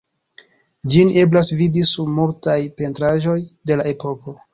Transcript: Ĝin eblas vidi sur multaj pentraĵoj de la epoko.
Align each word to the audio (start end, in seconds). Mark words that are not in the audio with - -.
Ĝin 0.93 1.11
eblas 1.23 1.51
vidi 1.59 1.83
sur 1.89 2.07
multaj 2.13 2.57
pentraĵoj 2.81 3.37
de 3.73 3.79
la 3.83 3.87
epoko. 3.93 4.35